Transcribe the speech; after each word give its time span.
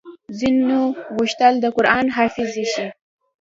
ځينو 0.39 0.81
غوښتل 1.15 1.53
د 1.59 1.65
قران 1.77 2.05
حافظې 2.17 2.65
شي 2.73 2.87